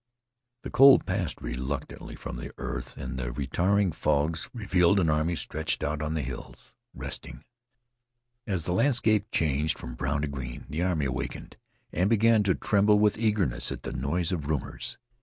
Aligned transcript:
The 0.63 0.71
cold 0.71 1.05
passed 1.05 1.39
reluctantly 1.43 2.15
from 2.15 2.37
the 2.37 2.51
earth, 2.57 2.97
and 2.97 3.19
the 3.19 3.31
retiring 3.31 3.91
fogs 3.91 4.49
revealed 4.51 4.99
an 4.99 5.11
army 5.11 5.35
stretched 5.35 5.83
out 5.83 6.01
on 6.01 6.15
the 6.15 6.23
hills, 6.23 6.73
resting. 6.95 7.43
As 8.47 8.63
the 8.63 8.71
landscape 8.73 9.27
changed 9.31 9.77
from 9.77 9.93
brown 9.93 10.23
to 10.23 10.27
green, 10.27 10.65
the 10.67 10.81
army 10.81 11.05
awakened, 11.05 11.55
and 11.91 12.09
began 12.09 12.41
to 12.45 12.55
tremble 12.55 12.97
with 12.97 13.19
eagerness 13.19 13.71
at 13.71 13.83
the 13.83 13.93
noise 13.93 14.31
of 14.31 14.47
rumors. 14.47 14.97